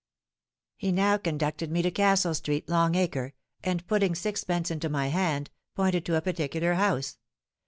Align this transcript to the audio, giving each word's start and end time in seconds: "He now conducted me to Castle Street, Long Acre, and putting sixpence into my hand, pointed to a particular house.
"He 0.77 0.91
now 0.91 1.17
conducted 1.17 1.69
me 1.71 1.83
to 1.83 1.91
Castle 1.91 2.33
Street, 2.33 2.67
Long 2.67 2.95
Acre, 2.95 3.35
and 3.63 3.85
putting 3.85 4.15
sixpence 4.15 4.71
into 4.71 4.89
my 4.89 5.09
hand, 5.09 5.51
pointed 5.75 6.05
to 6.07 6.15
a 6.17 6.21
particular 6.21 6.73
house. 6.73 7.19